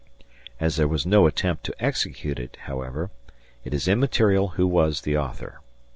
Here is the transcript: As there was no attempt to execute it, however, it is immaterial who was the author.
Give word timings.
As 0.59 0.77
there 0.77 0.87
was 0.87 1.05
no 1.05 1.27
attempt 1.27 1.63
to 1.65 1.75
execute 1.79 2.39
it, 2.39 2.57
however, 2.61 3.11
it 3.63 3.71
is 3.71 3.87
immaterial 3.87 4.47
who 4.57 4.65
was 4.65 5.01
the 5.01 5.15
author. 5.15 5.61